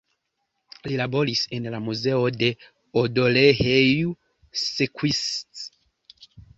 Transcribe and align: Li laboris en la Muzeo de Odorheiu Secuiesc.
Li 0.87 0.95
laboris 1.01 1.43
en 1.57 1.67
la 1.75 1.83
Muzeo 1.89 2.33
de 2.39 2.51
Odorheiu 3.05 4.19
Secuiesc. 4.67 5.67